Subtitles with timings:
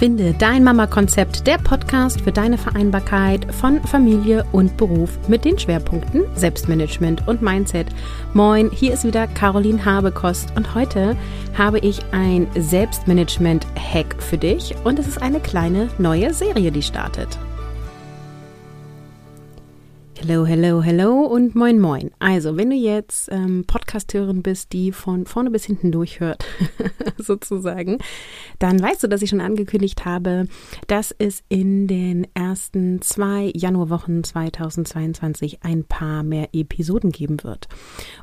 [0.00, 6.22] Finde dein Mama-Konzept, der Podcast für deine Vereinbarkeit von Familie und Beruf mit den Schwerpunkten
[6.34, 7.88] Selbstmanagement und Mindset.
[8.32, 11.18] Moin, hier ist wieder Caroline Habekost und heute
[11.52, 17.38] habe ich ein Selbstmanagement-Hack für dich und es ist eine kleine neue Serie, die startet.
[20.22, 22.10] Hello, hello, hello und moin, moin.
[22.18, 26.44] Also, wenn du jetzt ähm, Podcast-Hörerin bist, die von vorne bis hinten durchhört,
[27.16, 27.96] sozusagen,
[28.58, 30.46] dann weißt du, dass ich schon angekündigt habe,
[30.88, 37.68] dass es in den ersten zwei Januarwochen 2022 ein paar mehr Episoden geben wird.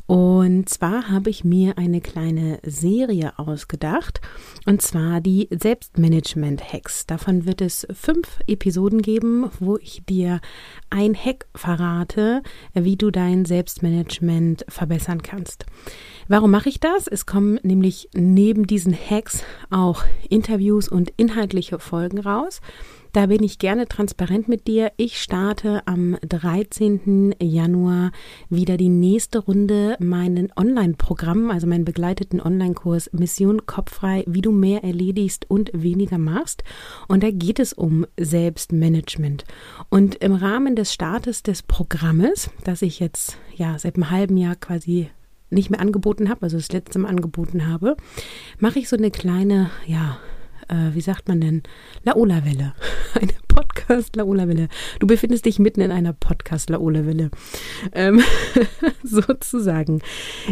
[0.06, 4.22] Und zwar habe ich mir eine kleine Serie ausgedacht,
[4.68, 7.08] und zwar die Selbstmanagement-Hacks.
[7.08, 10.42] Davon wird es fünf Episoden geben, wo ich dir
[10.90, 12.42] ein Hack verrate,
[12.74, 15.66] wie du dein Selbstmanagement verbessern kannst.
[16.28, 17.08] Warum mache ich das?
[17.08, 22.62] Es kommen nämlich neben diesen Hacks auch Interviews und inhaltliche Folgen raus.
[23.18, 24.92] Da bin ich gerne transparent mit dir.
[24.96, 27.34] Ich starte am 13.
[27.42, 28.12] Januar
[28.52, 34.84] wieder die nächste Runde meinen Online-Programm, also meinen begleiteten Online-Kurs Mission Kopffrei, wie du mehr
[34.84, 36.64] erledigst und weniger machst.
[37.08, 39.46] Und da geht es um Selbstmanagement.
[39.90, 44.56] Und im Rahmen des Startes des Programmes, das ich jetzt ja seit einem halben Jahr
[44.56, 45.10] quasi
[45.50, 47.98] nicht mehr angeboten habe, also das letzte Mal angeboten habe,
[48.60, 50.20] mache ich so eine kleine, ja,
[50.68, 51.64] äh, wie sagt man denn,
[52.04, 52.74] Laola-Welle.
[53.14, 54.68] Eine Podcast-Laola-Welle.
[55.00, 57.32] Du befindest dich mitten in einer Podcast-Laola-Welle.
[57.94, 58.22] Ähm,
[59.04, 60.02] sozusagen.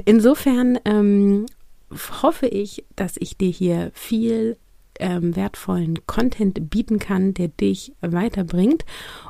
[0.06, 1.46] Insofern ähm,
[2.22, 4.58] hoffe ich, dass ich dir hier viel
[5.00, 8.86] ähm, wertvollen Content bieten kann, der dich weiterbringt.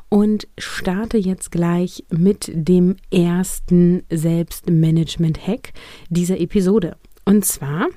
[0.08, 5.72] Und starte jetzt gleich mit dem ersten Selbstmanagement-Hack
[6.08, 6.96] dieser Episode.
[7.24, 7.88] Und zwar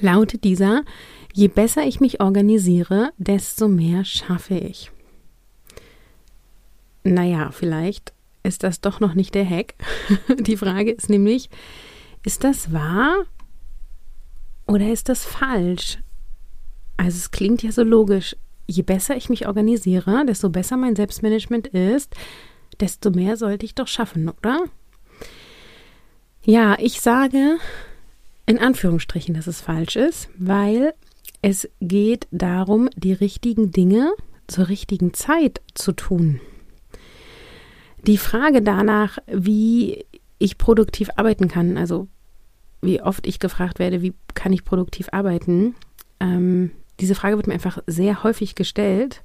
[0.00, 0.82] lautet dieser,
[1.34, 4.90] Je besser ich mich organisiere, desto mehr schaffe ich.
[7.04, 8.12] Naja, vielleicht
[8.42, 9.74] ist das doch noch nicht der Hack.
[10.40, 11.48] Die Frage ist nämlich,
[12.22, 13.24] ist das wahr
[14.66, 15.98] oder ist das falsch?
[16.98, 18.36] Also es klingt ja so logisch.
[18.66, 22.14] Je besser ich mich organisiere, desto besser mein Selbstmanagement ist,
[22.78, 24.64] desto mehr sollte ich doch schaffen, oder?
[26.44, 27.58] Ja, ich sage
[28.46, 30.94] in Anführungsstrichen, dass es falsch ist, weil
[31.42, 34.12] es geht darum, die richtigen Dinge
[34.46, 36.40] zur richtigen Zeit zu tun.
[38.06, 40.04] Die Frage danach, wie
[40.38, 42.08] ich produktiv arbeiten kann, also
[42.80, 45.76] wie oft ich gefragt werde, wie kann ich produktiv arbeiten,
[46.18, 49.22] ähm, diese Frage wird mir einfach sehr häufig gestellt.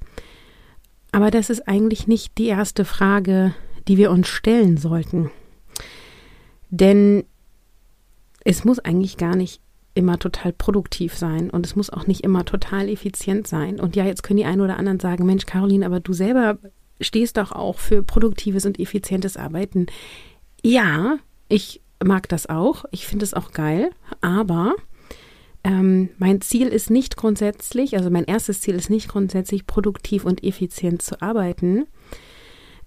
[1.12, 3.54] Aber das ist eigentlich nicht die erste Frage,
[3.88, 5.32] die wir uns stellen sollten.
[6.70, 7.24] Denn
[8.48, 9.60] es muss eigentlich gar nicht
[9.94, 13.78] immer total produktiv sein und es muss auch nicht immer total effizient sein.
[13.78, 16.58] Und ja, jetzt können die einen oder anderen sagen, Mensch, Caroline, aber du selber
[17.02, 19.88] stehst doch auch für produktives und effizientes Arbeiten.
[20.64, 21.18] Ja,
[21.50, 22.86] ich mag das auch.
[22.92, 23.90] Ich finde es auch geil.
[24.22, 24.76] Aber
[25.66, 30.42] ähm, mein Ziel ist nicht grundsätzlich, also mein erstes Ziel ist nicht grundsätzlich produktiv und
[30.46, 31.86] effizient zu arbeiten,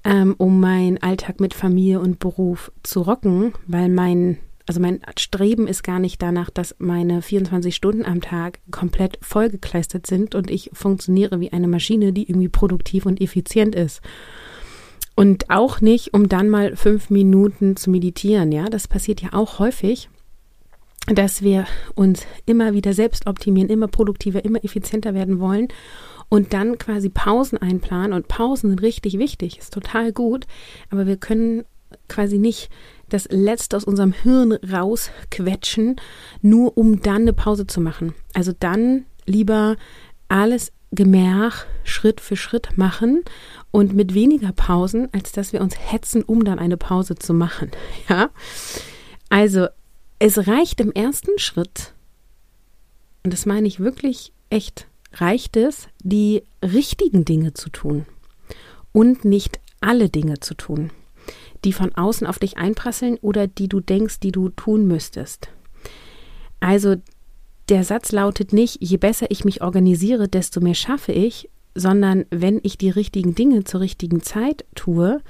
[0.05, 4.39] ähm, um meinen Alltag mit Familie und Beruf zu rocken, weil mein
[4.71, 10.07] also mein Streben ist gar nicht danach, dass meine 24 Stunden am Tag komplett vollgekleistert
[10.07, 14.01] sind und ich funktioniere wie eine Maschine, die irgendwie produktiv und effizient ist.
[15.17, 18.53] Und auch nicht, um dann mal fünf Minuten zu meditieren.
[18.53, 20.09] Ja, das passiert ja auch häufig,
[21.09, 21.67] dass wir
[21.97, 25.67] uns immer wieder selbst optimieren, immer produktiver, immer effizienter werden wollen
[26.29, 28.13] und dann quasi Pausen einplanen.
[28.13, 30.47] Und Pausen sind richtig wichtig, ist total gut,
[30.91, 31.65] aber wir können
[32.07, 32.71] quasi nicht
[33.13, 35.97] das Letzte aus unserem Hirn rausquetschen,
[36.41, 38.15] nur um dann eine Pause zu machen.
[38.35, 39.77] Also dann lieber
[40.29, 43.23] alles Gemach Schritt für Schritt machen
[43.71, 47.71] und mit weniger Pausen, als dass wir uns hetzen, um dann eine Pause zu machen.
[48.09, 48.31] Ja,
[49.29, 49.69] also
[50.19, 51.95] es reicht im ersten Schritt,
[53.23, 58.07] und das meine ich wirklich echt, reicht es, die richtigen Dinge zu tun
[58.93, 60.91] und nicht alle Dinge zu tun
[61.65, 65.49] die von außen auf dich einprasseln oder die du denkst, die du tun müsstest.
[66.61, 66.97] Also
[67.69, 72.61] der Satz lautet nicht, je besser ich mich organisiere, desto mehr schaffe ich, sondern wenn
[72.63, 75.23] ich die richtigen Dinge zur richtigen Zeit tue,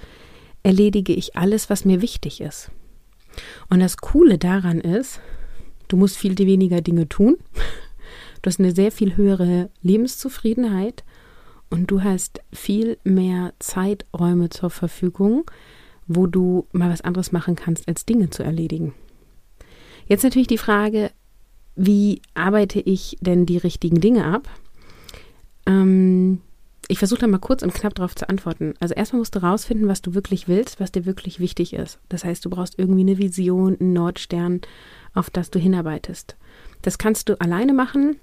[0.62, 2.70] erledige ich alles, was mir wichtig ist.
[3.68, 5.20] Und das Coole daran ist,
[5.88, 7.36] du musst viel weniger Dinge tun,
[8.42, 11.04] du hast eine sehr viel höhere Lebenszufriedenheit
[11.68, 15.44] und du hast viel mehr Zeiträume zur Verfügung,
[16.12, 18.94] wo du mal was anderes machen kannst, als Dinge zu erledigen.
[20.06, 21.12] Jetzt natürlich die Frage,
[21.76, 24.48] wie arbeite ich denn die richtigen Dinge ab?
[25.66, 26.40] Ähm,
[26.88, 28.74] ich versuche da mal kurz und knapp darauf zu antworten.
[28.80, 32.00] Also erstmal musst du rausfinden, was du wirklich willst, was dir wirklich wichtig ist.
[32.08, 34.62] Das heißt, du brauchst irgendwie eine Vision, einen Nordstern,
[35.14, 36.36] auf das du hinarbeitest.
[36.82, 38.16] Das kannst du alleine machen.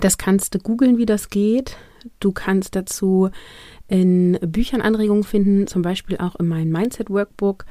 [0.00, 1.76] Das kannst du googeln, wie das geht.
[2.20, 3.28] Du kannst dazu
[3.88, 7.64] in Büchern Anregungen finden, zum Beispiel auch in meinem Mindset Workbook.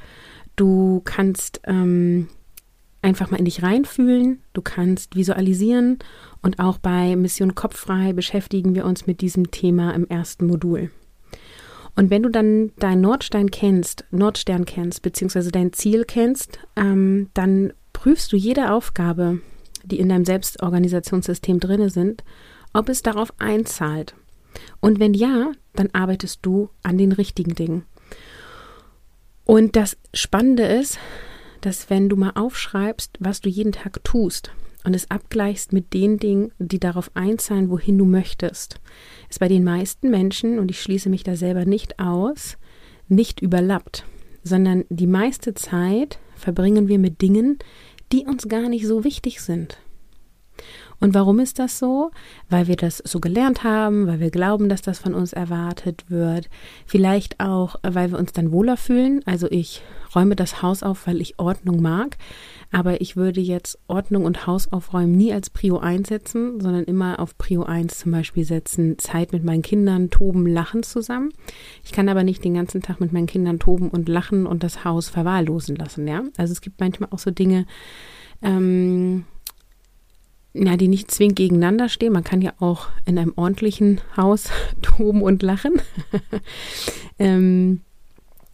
[0.56, 2.28] Du kannst ähm,
[3.02, 5.98] einfach mal in dich reinfühlen, du kannst visualisieren
[6.42, 10.90] und auch bei Mission Kopffrei beschäftigen wir uns mit diesem Thema im ersten Modul.
[11.94, 17.72] Und wenn du dann deinen Nordstein kennst, Nordstern kennst, beziehungsweise dein Ziel kennst, ähm, dann
[17.94, 19.40] prüfst du jede Aufgabe,
[19.82, 22.22] die in deinem Selbstorganisationssystem drin sind,
[22.74, 24.14] ob es darauf einzahlt.
[24.80, 27.84] Und wenn ja, dann arbeitest du an den richtigen Dingen.
[29.44, 30.98] Und das Spannende ist,
[31.60, 34.50] dass wenn du mal aufschreibst, was du jeden Tag tust
[34.84, 38.80] und es abgleichst mit den Dingen, die darauf einzahlen, wohin du möchtest,
[39.28, 42.56] ist bei den meisten Menschen, und ich schließe mich da selber nicht aus,
[43.08, 44.04] nicht überlappt,
[44.42, 47.58] sondern die meiste Zeit verbringen wir mit Dingen,
[48.12, 49.78] die uns gar nicht so wichtig sind.
[50.98, 52.10] Und warum ist das so?
[52.48, 56.48] Weil wir das so gelernt haben, weil wir glauben, dass das von uns erwartet wird.
[56.86, 59.20] Vielleicht auch, weil wir uns dann wohler fühlen.
[59.26, 59.82] Also ich
[60.14, 62.16] räume das Haus auf, weil ich Ordnung mag.
[62.72, 67.20] Aber ich würde jetzt Ordnung und Haus aufräumen nie als Prio 1 setzen, sondern immer
[67.20, 71.30] auf Prio 1 zum Beispiel setzen, Zeit mit meinen Kindern, toben, lachen zusammen.
[71.84, 74.84] Ich kann aber nicht den ganzen Tag mit meinen Kindern toben und lachen und das
[74.84, 76.22] Haus verwahrlosen lassen, ja.
[76.36, 77.66] Also es gibt manchmal auch so Dinge,
[78.42, 79.24] ähm,
[80.64, 82.12] ja, die nicht zwingend gegeneinander stehen.
[82.12, 84.48] Man kann ja auch in einem ordentlichen Haus
[84.82, 85.80] toben und lachen.
[87.18, 87.80] ähm,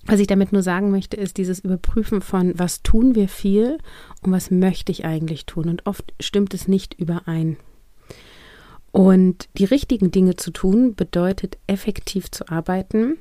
[0.05, 3.79] was ich damit nur sagen möchte, ist dieses Überprüfen von, was tun wir viel
[4.21, 5.69] und was möchte ich eigentlich tun.
[5.69, 7.57] Und oft stimmt es nicht überein.
[8.91, 13.19] Und die richtigen Dinge zu tun bedeutet effektiv zu arbeiten.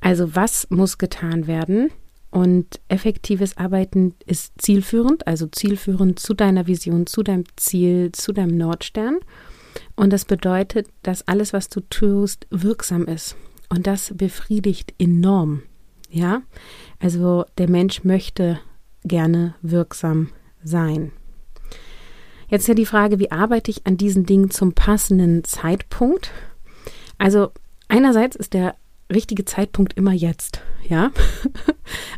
[0.00, 1.90] Also was muss getan werden?
[2.36, 8.58] Und effektives Arbeiten ist zielführend, also zielführend zu deiner Vision, zu deinem Ziel, zu deinem
[8.58, 9.20] Nordstern.
[9.94, 13.36] Und das bedeutet, dass alles, was du tust, wirksam ist.
[13.70, 15.62] Und das befriedigt enorm.
[16.10, 16.42] Ja,
[16.98, 18.60] also der Mensch möchte
[19.02, 20.28] gerne wirksam
[20.62, 21.12] sein.
[22.50, 26.32] Jetzt ist ja die Frage, wie arbeite ich an diesen Dingen zum passenden Zeitpunkt?
[27.16, 27.52] Also
[27.88, 28.74] einerseits ist der
[29.10, 31.10] richtige Zeitpunkt immer jetzt, ja?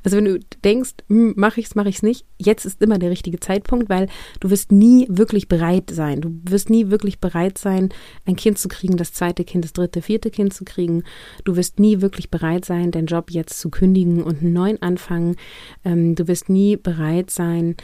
[0.05, 3.41] Also wenn du denkst, hm, mache ich's, mache ich's nicht, jetzt ist immer der richtige
[3.41, 4.09] Zeitpunkt, weil
[4.41, 6.21] du wirst nie wirklich bereit sein.
[6.21, 7.91] Du wirst nie wirklich bereit sein,
[8.25, 11.03] ein Kind zu kriegen, das zweite Kind, das dritte, vierte Kind zu kriegen.
[11.45, 15.37] Du wirst nie wirklich bereit sein, deinen Job jetzt zu kündigen und einen neuen anfangen.
[15.85, 17.77] Ähm, du wirst nie bereit sein,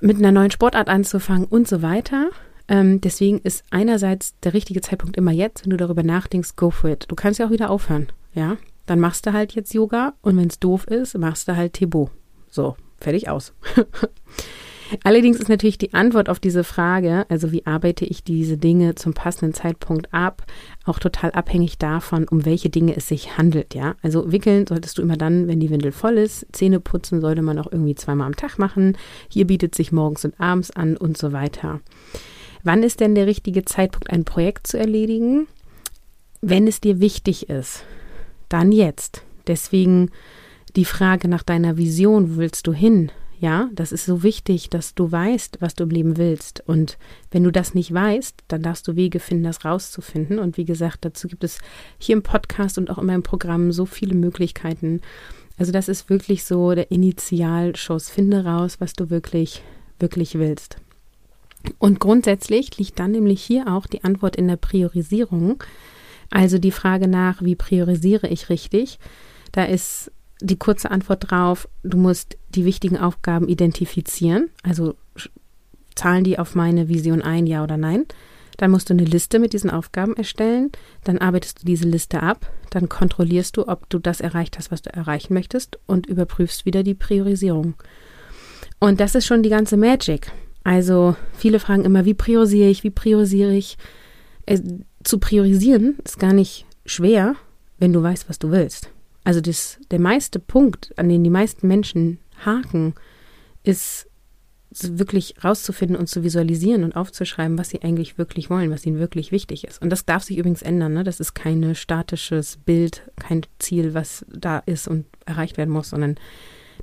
[0.00, 2.30] mit einer neuen Sportart anzufangen und so weiter.
[2.68, 6.90] Ähm, deswegen ist einerseits der richtige Zeitpunkt immer jetzt, wenn du darüber nachdenkst, go for
[6.90, 7.06] it.
[7.08, 8.56] Du kannst ja auch wieder aufhören, ja.
[8.88, 12.08] Dann machst du halt jetzt Yoga und wenn es doof ist, machst du halt Tebo.
[12.48, 13.52] So, fertig aus.
[15.04, 19.12] Allerdings ist natürlich die Antwort auf diese Frage, also wie arbeite ich diese Dinge zum
[19.12, 20.46] passenden Zeitpunkt ab,
[20.86, 23.94] auch total abhängig davon, um welche Dinge es sich handelt, ja.
[24.00, 26.46] Also wickeln solltest du immer dann, wenn die Windel voll ist.
[26.52, 28.96] Zähne putzen sollte man auch irgendwie zweimal am Tag machen.
[29.28, 31.82] Hier bietet sich morgens und abends an und so weiter.
[32.62, 35.46] Wann ist denn der richtige Zeitpunkt, ein Projekt zu erledigen?
[36.40, 37.84] Wenn es dir wichtig ist,
[38.48, 39.22] dann jetzt.
[39.46, 40.10] Deswegen
[40.76, 43.10] die Frage nach deiner Vision, wo willst du hin?
[43.40, 46.62] Ja, das ist so wichtig, dass du weißt, was du im Leben willst.
[46.66, 46.98] Und
[47.30, 50.40] wenn du das nicht weißt, dann darfst du Wege finden, das rauszufinden.
[50.40, 51.58] Und wie gesagt, dazu gibt es
[51.98, 55.00] hier im Podcast und auch in meinem Programm so viele Möglichkeiten.
[55.56, 58.10] Also das ist wirklich so der Initialschuss.
[58.10, 59.62] Finde raus, was du wirklich,
[60.00, 60.78] wirklich willst.
[61.78, 65.62] Und grundsätzlich liegt dann nämlich hier auch die Antwort in der Priorisierung.
[66.30, 68.98] Also die Frage nach, wie priorisiere ich richtig?
[69.52, 74.50] Da ist die kurze Antwort drauf, du musst die wichtigen Aufgaben identifizieren.
[74.62, 74.94] Also
[75.94, 78.04] zahlen die auf meine Vision ein, ja oder nein?
[78.56, 80.70] Dann musst du eine Liste mit diesen Aufgaben erstellen.
[81.04, 82.50] Dann arbeitest du diese Liste ab.
[82.70, 86.82] Dann kontrollierst du, ob du das erreicht hast, was du erreichen möchtest und überprüfst wieder
[86.82, 87.74] die Priorisierung.
[88.80, 90.30] Und das ist schon die ganze Magic.
[90.64, 93.78] Also viele fragen immer, wie priorisiere ich, wie priorisiere ich?
[95.04, 97.36] Zu priorisieren ist gar nicht schwer,
[97.78, 98.90] wenn du weißt, was du willst.
[99.24, 102.94] Also das, der meiste Punkt, an den die meisten Menschen haken,
[103.62, 104.08] ist
[104.70, 109.32] wirklich rauszufinden und zu visualisieren und aufzuschreiben, was sie eigentlich wirklich wollen, was ihnen wirklich
[109.32, 109.80] wichtig ist.
[109.80, 110.94] Und das darf sich übrigens ändern.
[110.94, 111.04] Ne?
[111.04, 116.16] Das ist kein statisches Bild, kein Ziel, was da ist und erreicht werden muss, sondern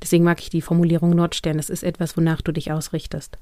[0.02, 1.58] deswegen mag ich die Formulierung Nordstern.
[1.58, 3.38] Das ist etwas, wonach du dich ausrichtest.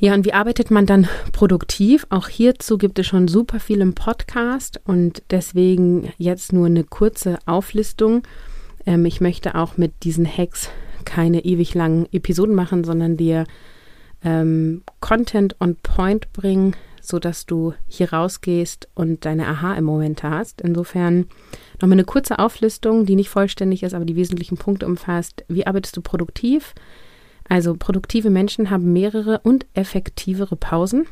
[0.00, 2.06] Ja, und wie arbeitet man dann produktiv?
[2.08, 7.38] Auch hierzu gibt es schon super viel im Podcast und deswegen jetzt nur eine kurze
[7.46, 8.22] Auflistung.
[8.86, 10.70] Ähm, ich möchte auch mit diesen Hacks
[11.04, 13.44] keine ewig langen Episoden machen, sondern dir
[14.22, 20.60] ähm, Content on Point bringen, sodass du hier rausgehst und deine Aha im Moment hast.
[20.60, 21.26] Insofern
[21.80, 25.44] nochmal eine kurze Auflistung, die nicht vollständig ist, aber die wesentlichen Punkte umfasst.
[25.48, 26.74] Wie arbeitest du produktiv?
[27.48, 31.06] Also produktive Menschen haben mehrere und effektivere Pausen.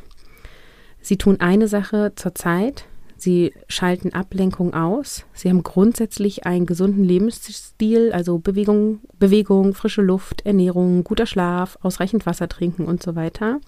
[1.01, 2.85] Sie tun eine Sache zur Zeit.
[3.15, 5.25] Sie schalten Ablenkung aus.
[5.33, 12.27] Sie haben grundsätzlich einen gesunden Lebensstil, also Bewegung, Bewegung, frische Luft, Ernährung, guter Schlaf, ausreichend
[12.27, 13.59] Wasser trinken und so weiter.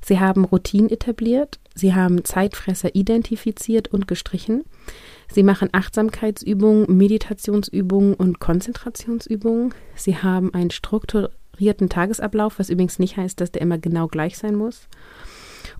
[0.00, 1.60] Sie haben Routinen etabliert.
[1.74, 4.64] Sie haben Zeitfresser identifiziert und gestrichen.
[5.30, 9.74] Sie machen Achtsamkeitsübungen, Meditationsübungen und Konzentrationsübungen.
[9.94, 10.70] Sie haben einen
[11.62, 14.88] strukturierten Tagesablauf, was übrigens nicht heißt, dass der immer genau gleich sein muss.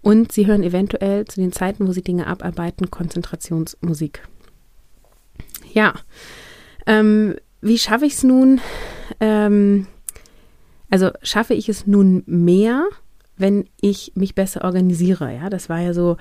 [0.00, 4.22] Und sie hören eventuell zu den Zeiten, wo sie Dinge abarbeiten, Konzentrationsmusik.
[5.72, 5.94] Ja,
[6.86, 8.60] ähm, wie schaffe ich es nun?
[9.20, 9.86] Ähm,
[10.88, 12.84] also schaffe ich es nun mehr,
[13.36, 15.34] wenn ich mich besser organisiere?
[15.34, 16.16] Ja, das war ja so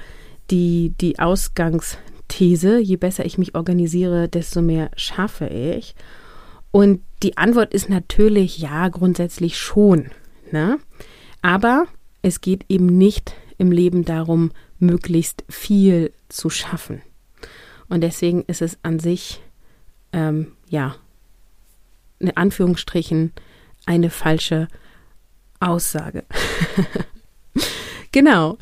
[0.49, 2.79] die, die Ausgangsthese.
[2.79, 5.95] Je besser ich mich organisiere, desto mehr schaffe ich.
[6.71, 10.11] Und die Antwort ist natürlich ja, grundsätzlich schon.
[10.51, 10.79] Ne?
[11.41, 11.85] Aber
[12.21, 17.01] es geht eben nicht im Leben darum, möglichst viel zu schaffen.
[17.89, 19.41] Und deswegen ist es an sich,
[20.13, 20.95] ähm, ja,
[22.19, 23.33] in Anführungsstrichen,
[23.85, 24.67] eine falsche
[25.59, 26.23] Aussage.
[28.11, 28.57] genau.